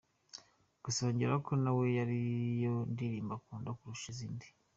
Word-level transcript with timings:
Gusa 0.83 0.99
yongeraho 1.05 1.39
ko 1.47 1.53
nawe 1.63 1.85
ari 2.03 2.19
yo 2.63 2.73
ndirimbo 2.93 3.31
akunda 3.37 3.75
kurusha 3.77 4.07
izindi. 4.13 4.47